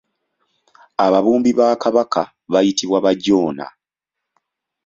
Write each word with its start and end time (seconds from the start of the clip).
Ababumbi 1.05 1.51
ba 1.59 1.67
kabaka 1.81 2.21
bayitibwa 2.51 2.97
Bajoona. 3.05 3.65